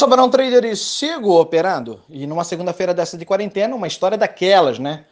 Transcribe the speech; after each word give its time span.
sou 0.00 0.08
Barão 0.08 0.30
Trader 0.30 0.64
e 0.64 0.74
sigo 0.74 1.38
operando. 1.38 2.00
E 2.08 2.26
numa 2.26 2.42
segunda-feira 2.42 2.94
dessa 2.94 3.18
de 3.18 3.26
quarentena, 3.26 3.76
uma 3.76 3.86
história 3.86 4.16
daquelas, 4.16 4.78
né? 4.78 5.04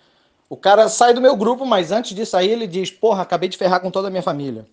O 0.49 0.57
cara 0.57 0.89
sai 0.89 1.13
do 1.13 1.21
meu 1.21 1.37
grupo, 1.37 1.67
mas 1.67 1.93
antes 1.93 2.17
de 2.17 2.25
sair 2.25 2.53
ele 2.53 2.67
diz: 2.67 2.91
Porra, 2.91 3.21
acabei 3.21 3.51
de 3.51 3.59
ferrar 3.59 3.83
com 3.83 3.91
toda 3.91 4.09
a 4.09 4.11
minha 4.11 4.23
família. 4.23 4.67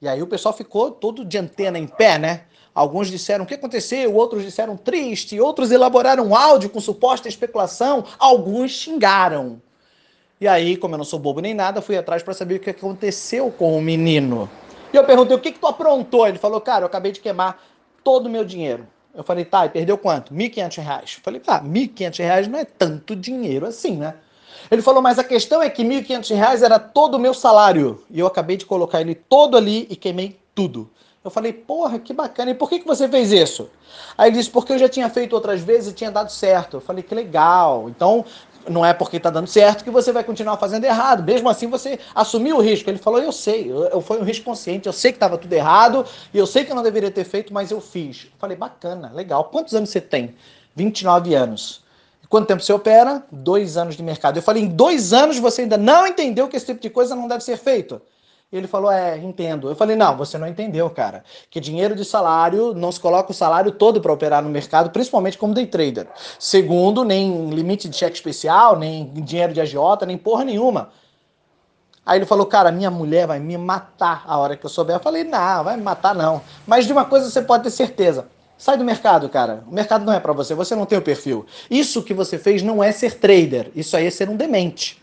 E 0.00 0.08
aí 0.08 0.20
o 0.20 0.26
pessoal 0.26 0.52
ficou 0.52 0.90
todo 0.90 1.24
de 1.24 1.38
antena 1.38 1.78
em 1.78 1.86
pé, 1.86 2.18
né? 2.18 2.42
Alguns 2.74 3.08
disseram 3.08 3.44
o 3.44 3.46
que 3.46 3.54
aconteceu, 3.54 4.12
outros 4.12 4.42
disseram 4.42 4.76
triste, 4.76 5.38
outros 5.38 5.70
elaboraram 5.70 6.34
áudio 6.34 6.68
com 6.68 6.80
suposta 6.80 7.28
especulação, 7.28 8.04
alguns 8.18 8.72
xingaram. 8.72 9.62
E 10.40 10.48
aí, 10.48 10.76
como 10.76 10.94
eu 10.94 10.98
não 10.98 11.04
sou 11.04 11.20
bobo 11.20 11.40
nem 11.40 11.54
nada, 11.54 11.80
fui 11.80 11.96
atrás 11.96 12.20
para 12.20 12.34
saber 12.34 12.56
o 12.56 12.60
que 12.60 12.70
aconteceu 12.70 13.48
com 13.52 13.78
o 13.78 13.80
menino. 13.80 14.50
E 14.92 14.96
eu 14.96 15.04
perguntei: 15.04 15.36
o 15.36 15.40
que, 15.40 15.52
que 15.52 15.60
tu 15.60 15.68
aprontou? 15.68 16.26
Ele 16.26 16.38
falou: 16.38 16.60
Cara, 16.60 16.82
eu 16.82 16.88
acabei 16.88 17.12
de 17.12 17.20
queimar 17.20 17.62
todo 18.02 18.26
o 18.26 18.30
meu 18.30 18.44
dinheiro. 18.44 18.88
Eu 19.14 19.22
falei, 19.22 19.44
tá, 19.44 19.66
e 19.66 19.68
perdeu 19.68 19.98
quanto? 19.98 20.32
R$ 20.34 20.48
1.500. 20.48 21.16
Eu 21.16 21.22
falei, 21.22 21.40
tá, 21.40 21.58
R$ 21.58 21.68
1.500 21.68 22.46
não 22.46 22.58
é 22.58 22.64
tanto 22.64 23.14
dinheiro 23.14 23.66
assim, 23.66 23.96
né? 23.96 24.14
Ele 24.70 24.80
falou, 24.80 25.02
mas 25.02 25.18
a 25.18 25.24
questão 25.24 25.62
é 25.62 25.68
que 25.68 25.82
R$ 25.82 26.02
1.500 26.02 26.62
era 26.62 26.78
todo 26.78 27.16
o 27.16 27.18
meu 27.18 27.34
salário. 27.34 28.02
E 28.10 28.18
eu 28.18 28.26
acabei 28.26 28.56
de 28.56 28.64
colocar 28.64 29.00
ele 29.00 29.14
todo 29.14 29.56
ali 29.56 29.86
e 29.90 29.96
queimei 29.96 30.38
tudo. 30.54 30.90
Eu 31.24 31.30
falei, 31.30 31.52
porra, 31.52 31.98
que 31.98 32.12
bacana. 32.12 32.50
E 32.50 32.54
por 32.54 32.68
que, 32.68 32.80
que 32.80 32.86
você 32.86 33.08
fez 33.08 33.30
isso? 33.30 33.70
Aí 34.18 34.28
ele 34.28 34.38
disse, 34.38 34.50
porque 34.50 34.72
eu 34.72 34.78
já 34.78 34.88
tinha 34.88 35.08
feito 35.08 35.34
outras 35.34 35.60
vezes 35.60 35.92
e 35.92 35.94
tinha 35.94 36.10
dado 36.10 36.32
certo. 36.32 36.78
Eu 36.78 36.80
falei, 36.80 37.02
que 37.02 37.14
legal. 37.14 37.88
Então, 37.88 38.24
não 38.68 38.84
é 38.84 38.92
porque 38.92 39.16
está 39.16 39.30
dando 39.30 39.46
certo 39.46 39.84
que 39.84 39.90
você 39.90 40.12
vai 40.12 40.24
continuar 40.24 40.56
fazendo 40.56 40.84
errado. 40.84 41.22
Mesmo 41.22 41.48
assim, 41.48 41.66
você 41.66 41.98
assumiu 42.14 42.56
o 42.56 42.60
risco. 42.60 42.88
Ele 42.88 42.98
falou: 42.98 43.20
Eu 43.20 43.32
sei, 43.32 43.70
eu, 43.70 43.84
eu 43.84 44.00
foi 44.00 44.20
um 44.20 44.24
risco 44.24 44.44
consciente, 44.44 44.86
eu 44.86 44.92
sei 44.92 45.12
que 45.12 45.16
estava 45.16 45.38
tudo 45.38 45.52
errado, 45.52 46.04
e 46.32 46.38
eu 46.38 46.46
sei 46.46 46.64
que 46.64 46.72
eu 46.72 46.76
não 46.76 46.82
deveria 46.82 47.10
ter 47.10 47.24
feito, 47.24 47.52
mas 47.52 47.70
eu 47.70 47.80
fiz. 47.80 48.24
Eu 48.24 48.38
falei: 48.38 48.56
Bacana, 48.56 49.10
legal. 49.12 49.44
Quantos 49.44 49.74
anos 49.74 49.90
você 49.90 50.00
tem? 50.00 50.34
29 50.74 51.34
anos. 51.34 51.82
Quanto 52.28 52.46
tempo 52.46 52.62
você 52.62 52.72
opera? 52.72 53.22
Dois 53.30 53.76
anos 53.76 53.96
de 53.96 54.02
mercado. 54.02 54.38
Eu 54.38 54.42
falei: 54.42 54.62
Em 54.62 54.68
dois 54.68 55.12
anos 55.12 55.38
você 55.38 55.62
ainda 55.62 55.76
não 55.76 56.06
entendeu 56.06 56.48
que 56.48 56.56
esse 56.56 56.66
tipo 56.66 56.80
de 56.80 56.90
coisa 56.90 57.14
não 57.14 57.28
deve 57.28 57.44
ser 57.44 57.56
feito? 57.56 58.00
Ele 58.52 58.66
falou: 58.66 58.90
É, 58.90 59.16
entendo. 59.16 59.70
Eu 59.70 59.74
falei: 59.74 59.96
Não, 59.96 60.14
você 60.16 60.36
não 60.36 60.46
entendeu, 60.46 60.90
cara. 60.90 61.24
Que 61.50 61.58
dinheiro 61.58 61.96
de 61.96 62.04
salário, 62.04 62.74
não 62.74 62.92
se 62.92 63.00
coloca 63.00 63.30
o 63.30 63.34
salário 63.34 63.72
todo 63.72 64.00
para 64.00 64.12
operar 64.12 64.42
no 64.42 64.50
mercado, 64.50 64.90
principalmente 64.90 65.38
como 65.38 65.54
day 65.54 65.66
trader. 65.66 66.06
Segundo, 66.38 67.02
nem 67.02 67.48
limite 67.48 67.88
de 67.88 67.96
cheque 67.96 68.14
especial, 68.14 68.78
nem 68.78 69.06
dinheiro 69.14 69.54
de 69.54 69.60
agiota, 69.60 70.04
nem 70.04 70.18
porra 70.18 70.44
nenhuma. 70.44 70.90
Aí 72.04 72.18
ele 72.18 72.26
falou: 72.26 72.44
Cara, 72.44 72.70
minha 72.70 72.90
mulher 72.90 73.26
vai 73.26 73.38
me 73.40 73.56
matar 73.56 74.22
a 74.26 74.36
hora 74.36 74.54
que 74.54 74.66
eu 74.66 74.70
souber. 74.70 74.96
Eu 74.96 75.00
falei: 75.00 75.24
Não, 75.24 75.64
vai 75.64 75.76
me 75.76 75.82
matar 75.82 76.14
não. 76.14 76.42
Mas 76.66 76.84
de 76.84 76.92
uma 76.92 77.06
coisa 77.06 77.30
você 77.30 77.40
pode 77.40 77.64
ter 77.64 77.70
certeza. 77.70 78.26
Sai 78.58 78.76
do 78.76 78.84
mercado, 78.84 79.28
cara. 79.28 79.64
O 79.66 79.74
mercado 79.74 80.04
não 80.04 80.12
é 80.12 80.20
para 80.20 80.32
você, 80.32 80.54
você 80.54 80.76
não 80.76 80.86
tem 80.86 80.98
o 80.98 81.02
perfil. 81.02 81.46
Isso 81.70 82.02
que 82.02 82.12
você 82.14 82.38
fez 82.38 82.62
não 82.62 82.84
é 82.84 82.92
ser 82.92 83.18
trader, 83.18 83.72
isso 83.74 83.96
aí 83.96 84.06
é 84.06 84.10
ser 84.10 84.28
um 84.28 84.36
demente. 84.36 85.01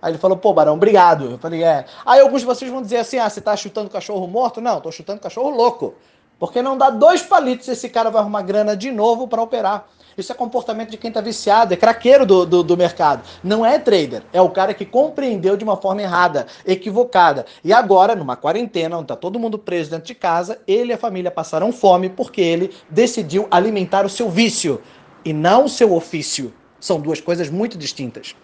Aí 0.00 0.12
ele 0.12 0.18
falou, 0.18 0.36
pô, 0.36 0.52
Barão, 0.52 0.74
obrigado. 0.74 1.32
Eu 1.32 1.38
falei, 1.38 1.62
é. 1.62 1.84
Aí 2.06 2.20
alguns 2.20 2.40
de 2.40 2.46
vocês 2.46 2.70
vão 2.70 2.82
dizer 2.82 2.98
assim: 2.98 3.18
ah, 3.18 3.28
você 3.28 3.40
tá 3.40 3.56
chutando 3.56 3.90
cachorro 3.90 4.26
morto? 4.26 4.60
Não, 4.60 4.80
tô 4.80 4.92
chutando 4.92 5.20
cachorro 5.20 5.50
louco. 5.50 5.94
Porque 6.38 6.62
não 6.62 6.78
dá 6.78 6.88
dois 6.88 7.20
palitos 7.20 7.66
esse 7.66 7.88
cara 7.88 8.10
vai 8.10 8.20
arrumar 8.20 8.42
grana 8.42 8.76
de 8.76 8.92
novo 8.92 9.26
para 9.26 9.42
operar. 9.42 9.88
Isso 10.16 10.32
é 10.32 10.34
comportamento 10.34 10.90
de 10.90 10.96
quem 10.96 11.12
tá 11.12 11.20
viciado, 11.20 11.72
é 11.72 11.76
craqueiro 11.76 12.26
do, 12.26 12.44
do, 12.44 12.62
do, 12.64 12.76
mercado. 12.76 13.22
Não 13.42 13.64
é 13.64 13.78
trader, 13.78 14.24
é 14.32 14.40
o 14.42 14.50
cara 14.50 14.74
que 14.74 14.84
compreendeu 14.84 15.56
de 15.56 15.62
uma 15.62 15.76
forma 15.76 16.02
errada, 16.02 16.46
equivocada. 16.66 17.46
E 17.62 17.72
agora, 17.72 18.16
numa 18.16 18.34
quarentena, 18.34 18.98
onde 18.98 19.06
tá 19.06 19.14
todo 19.14 19.38
mundo 19.38 19.58
preso 19.60 19.90
dentro 19.90 20.06
de 20.06 20.16
casa, 20.16 20.58
ele 20.66 20.90
e 20.90 20.94
a 20.94 20.98
família 20.98 21.30
passaram 21.30 21.70
fome 21.70 22.08
porque 22.08 22.40
ele 22.40 22.74
decidiu 22.90 23.46
alimentar 23.48 24.04
o 24.04 24.08
seu 24.08 24.28
vício 24.28 24.82
e 25.24 25.32
não 25.32 25.66
o 25.66 25.68
seu 25.68 25.94
ofício. 25.94 26.52
São 26.80 27.00
duas 27.00 27.20
coisas 27.20 27.50
muito 27.50 27.76
distintas. 27.76 28.34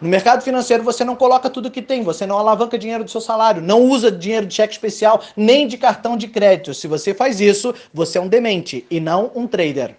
No 0.00 0.08
mercado 0.08 0.42
financeiro 0.42 0.82
você 0.82 1.04
não 1.04 1.14
coloca 1.14 1.48
tudo 1.48 1.70
que 1.70 1.80
tem, 1.80 2.02
você 2.02 2.26
não 2.26 2.38
alavanca 2.38 2.76
dinheiro 2.76 3.04
do 3.04 3.10
seu 3.10 3.20
salário, 3.20 3.62
não 3.62 3.82
usa 3.82 4.10
dinheiro 4.10 4.46
de 4.46 4.54
cheque 4.54 4.72
especial 4.72 5.22
nem 5.36 5.68
de 5.68 5.78
cartão 5.78 6.16
de 6.16 6.26
crédito. 6.26 6.74
Se 6.74 6.88
você 6.88 7.14
faz 7.14 7.40
isso, 7.40 7.72
você 7.94 8.18
é 8.18 8.20
um 8.20 8.28
demente 8.28 8.84
e 8.90 8.98
não 8.98 9.30
um 9.34 9.46
trader. 9.46 9.96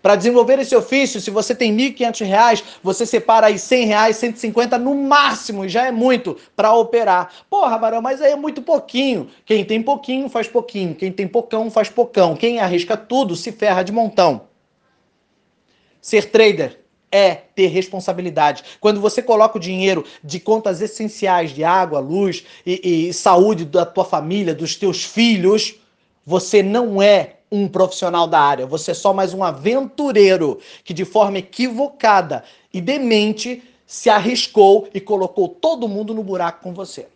Para 0.00 0.16
desenvolver 0.16 0.58
esse 0.58 0.74
ofício, 0.74 1.20
se 1.20 1.30
você 1.30 1.54
tem 1.54 1.76
R$ 1.76 1.92
1.500, 1.92 2.64
você 2.82 3.06
separa 3.06 3.46
aí 3.46 3.56
R$ 3.56 3.84
reais, 3.84 4.16
150 4.16 4.76
no 4.76 4.94
máximo, 4.94 5.64
e 5.64 5.68
já 5.68 5.86
é 5.86 5.92
muito 5.92 6.36
para 6.56 6.74
operar. 6.74 7.30
Porra, 7.48 7.78
Barão, 7.78 8.02
mas 8.02 8.20
aí 8.20 8.32
é 8.32 8.36
muito 8.36 8.62
pouquinho. 8.62 9.28
Quem 9.44 9.64
tem 9.64 9.80
pouquinho 9.80 10.28
faz 10.28 10.48
pouquinho, 10.48 10.94
quem 10.96 11.12
tem 11.12 11.28
pocão 11.28 11.70
faz 11.70 11.88
pocão. 11.88 12.34
Quem 12.34 12.58
arrisca 12.58 12.96
tudo 12.96 13.36
se 13.36 13.52
ferra 13.52 13.84
de 13.84 13.92
montão. 13.92 14.51
Ser 16.02 16.32
trader 16.32 16.80
é 17.12 17.34
ter 17.34 17.68
responsabilidade. 17.68 18.64
Quando 18.80 19.00
você 19.00 19.22
coloca 19.22 19.56
o 19.56 19.60
dinheiro 19.60 20.04
de 20.24 20.40
contas 20.40 20.80
essenciais 20.80 21.52
de 21.52 21.62
água, 21.62 22.00
luz 22.00 22.44
e, 22.66 23.08
e, 23.08 23.12
saúde 23.14 23.64
da 23.64 23.86
tua 23.86 24.04
família, 24.04 24.52
dos 24.52 24.74
teus 24.74 25.04
filhos, 25.04 25.76
você 26.26 26.60
não 26.60 27.00
é 27.00 27.36
um 27.52 27.68
profissional 27.68 28.26
da 28.26 28.40
área, 28.40 28.66
você 28.66 28.90
é 28.90 28.94
só 28.94 29.12
mais 29.12 29.32
um 29.32 29.44
aventureiro 29.44 30.58
que 30.82 30.92
de 30.92 31.04
forma 31.04 31.38
equivocada 31.38 32.42
e 32.74 32.80
demente 32.80 33.62
se 33.86 34.10
arriscou 34.10 34.88
e 34.92 35.00
colocou 35.00 35.48
todo 35.48 35.86
mundo 35.86 36.14
no 36.14 36.24
buraco 36.24 36.62
com 36.62 36.72
você. 36.72 37.06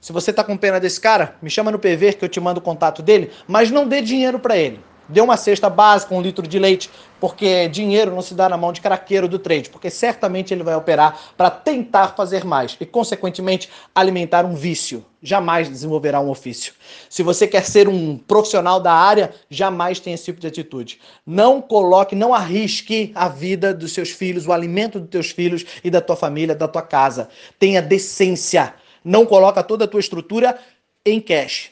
Se 0.00 0.12
você 0.12 0.30
está 0.30 0.42
com 0.42 0.56
pena 0.56 0.80
desse 0.80 1.00
cara, 1.00 1.36
me 1.40 1.48
chama 1.48 1.70
no 1.70 1.78
PV 1.78 2.14
que 2.14 2.24
eu 2.24 2.28
te 2.28 2.40
mando 2.40 2.58
o 2.58 2.62
contato 2.62 3.02
dele, 3.02 3.30
mas 3.46 3.70
não 3.70 3.86
dê 3.86 4.00
dinheiro 4.00 4.40
para 4.40 4.56
ele. 4.56 4.80
Dê 5.12 5.20
uma 5.20 5.36
cesta 5.36 5.68
básica, 5.68 6.14
um 6.14 6.22
litro 6.22 6.48
de 6.48 6.58
leite, 6.58 6.90
porque 7.20 7.68
dinheiro 7.68 8.14
não 8.14 8.22
se 8.22 8.32
dá 8.32 8.48
na 8.48 8.56
mão 8.56 8.72
de 8.72 8.80
craqueiro 8.80 9.28
do 9.28 9.38
trade, 9.38 9.68
porque 9.68 9.90
certamente 9.90 10.54
ele 10.54 10.62
vai 10.62 10.74
operar 10.74 11.20
para 11.36 11.50
tentar 11.50 12.16
fazer 12.16 12.46
mais 12.46 12.78
e, 12.80 12.86
consequentemente, 12.86 13.68
alimentar 13.94 14.46
um 14.46 14.54
vício. 14.54 15.04
Jamais 15.22 15.68
desenvolverá 15.68 16.18
um 16.18 16.30
ofício. 16.30 16.72
Se 17.10 17.22
você 17.22 17.46
quer 17.46 17.62
ser 17.62 17.90
um 17.90 18.16
profissional 18.16 18.80
da 18.80 18.94
área, 18.94 19.34
jamais 19.50 20.00
tenha 20.00 20.14
esse 20.14 20.24
tipo 20.24 20.40
de 20.40 20.46
atitude. 20.46 20.98
Não 21.26 21.60
coloque, 21.60 22.16
não 22.16 22.32
arrisque 22.32 23.12
a 23.14 23.28
vida 23.28 23.74
dos 23.74 23.92
seus 23.92 24.08
filhos, 24.08 24.46
o 24.46 24.52
alimento 24.52 24.98
dos 24.98 25.10
teus 25.10 25.30
filhos 25.30 25.66
e 25.84 25.90
da 25.90 26.00
tua 26.00 26.16
família, 26.16 26.54
da 26.54 26.66
tua 26.66 26.82
casa. 26.82 27.28
Tenha 27.58 27.82
decência. 27.82 28.74
Não 29.04 29.26
coloca 29.26 29.62
toda 29.62 29.84
a 29.84 29.88
tua 29.88 30.00
estrutura 30.00 30.58
em 31.04 31.20
cash. 31.20 31.70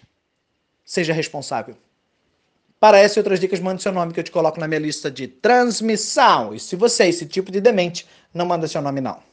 Seja 0.84 1.14
responsável. 1.14 1.74
Para 2.80 2.98
essa 2.98 3.18
e 3.18 3.20
outras 3.20 3.38
dicas, 3.38 3.60
mande 3.60 3.82
seu 3.82 3.92
nome 3.92 4.14
que 4.14 4.20
eu 4.20 4.24
te 4.24 4.30
coloco 4.30 4.58
na 4.58 4.66
minha 4.66 4.80
lista 4.80 5.10
de 5.10 5.28
transmissão. 5.28 6.54
E 6.54 6.58
se 6.58 6.74
você 6.76 7.02
é 7.04 7.08
esse 7.10 7.26
tipo 7.26 7.52
de 7.52 7.60
demente, 7.60 8.06
não 8.32 8.46
manda 8.46 8.66
seu 8.66 8.80
nome 8.80 9.02
não. 9.02 9.29